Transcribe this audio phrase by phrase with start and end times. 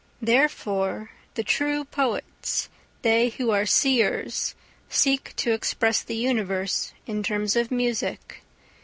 [0.23, 2.69] Therefore the true poets,
[3.03, 4.55] they who are seers,
[4.89, 8.41] seek to express the universe in terms of music.